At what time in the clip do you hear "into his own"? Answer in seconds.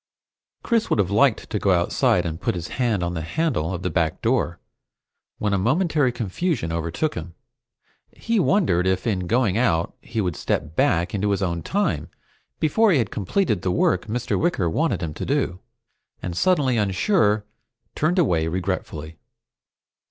11.13-11.61